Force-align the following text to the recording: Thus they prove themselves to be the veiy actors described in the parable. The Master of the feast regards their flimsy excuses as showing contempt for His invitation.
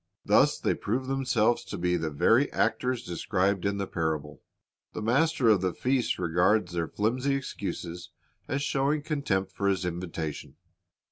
Thus 0.25 0.57
they 0.57 0.73
prove 0.73 1.05
themselves 1.05 1.63
to 1.65 1.77
be 1.77 1.95
the 1.95 2.09
veiy 2.09 2.51
actors 2.51 3.03
described 3.05 3.65
in 3.67 3.77
the 3.77 3.85
parable. 3.85 4.41
The 4.93 5.01
Master 5.03 5.47
of 5.49 5.61
the 5.61 5.75
feast 5.75 6.17
regards 6.17 6.71
their 6.71 6.87
flimsy 6.87 7.35
excuses 7.35 8.09
as 8.47 8.63
showing 8.63 9.03
contempt 9.03 9.51
for 9.51 9.67
His 9.67 9.85
invitation. 9.85 10.55